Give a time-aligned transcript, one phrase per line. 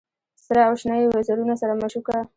[0.45, 2.17] سره او شنه یې وزرونه سره مشوکه